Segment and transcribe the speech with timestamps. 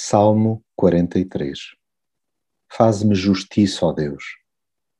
[0.00, 1.58] Salmo 43
[2.72, 4.22] Faz-me justiça, ó Deus,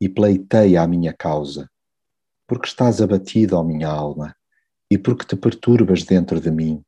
[0.00, 1.70] e pleiteia a minha causa,
[2.48, 4.34] porque estás abatido, ó minha alma,
[4.90, 6.82] e porque te perturbas dentro de mim.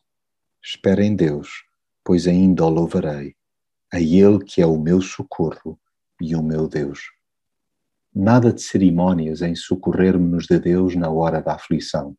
[0.61, 1.63] Espera em Deus,
[2.05, 3.37] pois ainda o louvarei,
[3.93, 5.81] a Ele que é o meu socorro
[6.21, 7.13] e o meu Deus.
[8.13, 12.17] Nada de cerimônias em socorrer-me-nos de Deus na hora da aflição.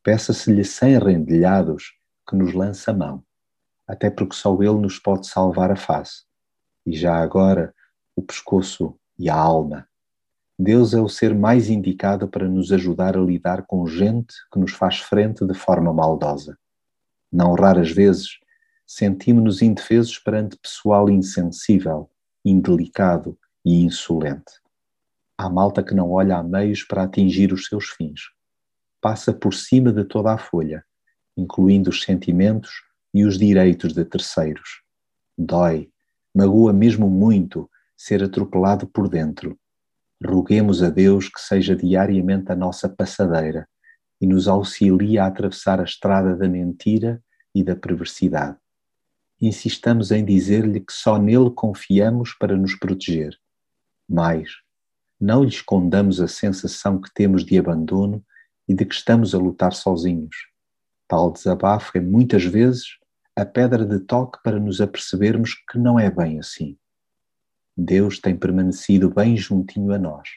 [0.00, 1.92] Peça-se-lhe sem rendilhados
[2.24, 3.27] que nos lança a mão
[3.88, 6.24] até porque só Ele nos pode salvar a face,
[6.84, 7.74] e já agora
[8.14, 9.88] o pescoço e a alma.
[10.58, 14.72] Deus é o ser mais indicado para nos ajudar a lidar com gente que nos
[14.72, 16.58] faz frente de forma maldosa.
[17.32, 18.38] Não raras vezes
[18.86, 22.10] sentimos-nos indefesos perante pessoal insensível,
[22.44, 24.52] indelicado e insolente.
[25.36, 28.22] Há malta que não olha a meios para atingir os seus fins.
[29.00, 30.84] Passa por cima de toda a folha,
[31.36, 34.82] incluindo os sentimentos e os direitos de terceiros.
[35.36, 35.90] Dói,
[36.34, 39.58] magoa mesmo muito ser atropelado por dentro.
[40.24, 43.68] Roguemos a Deus que seja diariamente a nossa passadeira
[44.20, 47.22] e nos auxilie a atravessar a estrada da mentira
[47.54, 48.56] e da perversidade.
[49.40, 53.36] Insistamos em dizer-lhe que só nele confiamos para nos proteger.
[54.08, 54.50] Mais,
[55.20, 58.24] não lhe escondamos a sensação que temos de abandono
[58.68, 60.36] e de que estamos a lutar sozinhos.
[61.08, 62.98] Tal desabafo é muitas vezes
[63.34, 66.76] a pedra de toque para nos apercebermos que não é bem assim.
[67.74, 70.28] Deus tem permanecido bem juntinho a nós.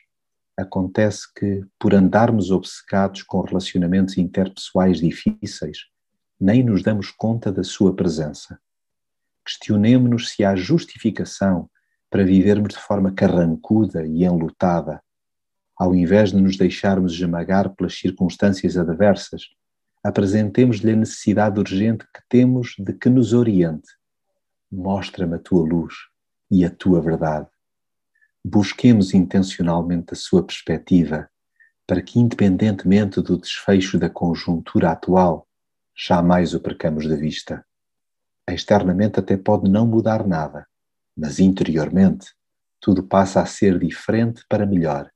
[0.58, 5.80] Acontece que, por andarmos obcecados com relacionamentos interpessoais difíceis,
[6.40, 8.58] nem nos damos conta da Sua presença.
[9.44, 11.70] Questionemos-nos se há justificação
[12.10, 15.04] para vivermos de forma carrancuda e enlutada,
[15.76, 19.50] ao invés de nos deixarmos esmagar pelas circunstâncias adversas
[20.04, 23.88] apresentemos-lhe a necessidade urgente que temos de que nos oriente.
[24.72, 25.94] Mostra-me a tua luz
[26.50, 27.48] e a tua verdade.
[28.44, 31.30] Busquemos intencionalmente a sua perspectiva,
[31.86, 35.48] para que, independentemente do desfecho da conjuntura atual,
[35.96, 37.64] jamais o percamos de vista.
[38.50, 40.66] Externamente até pode não mudar nada,
[41.16, 42.34] mas interiormente
[42.80, 45.12] tudo passa a ser diferente para melhor.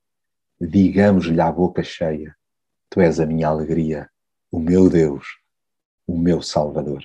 [0.60, 2.36] Digamos-lhe à boca cheia:
[2.88, 4.08] Tu és a minha alegria
[4.50, 5.38] o meu Deus,
[6.06, 7.04] o meu Salvador.